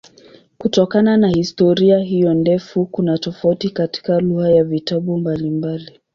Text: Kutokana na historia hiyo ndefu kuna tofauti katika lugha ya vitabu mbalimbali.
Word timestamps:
Kutokana 0.57 1.17
na 1.17 1.29
historia 1.29 1.99
hiyo 1.99 2.33
ndefu 2.33 2.85
kuna 2.85 3.17
tofauti 3.17 3.69
katika 3.69 4.19
lugha 4.19 4.49
ya 4.51 4.63
vitabu 4.63 5.17
mbalimbali. 5.17 5.99